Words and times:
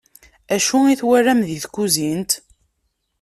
Acu 0.55 0.77
i 0.91 0.93
twalam 0.99 1.39
di 1.47 1.57
tkuzint? 1.63 2.31